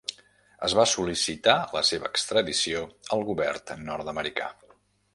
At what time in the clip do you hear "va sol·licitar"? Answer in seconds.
0.79-1.55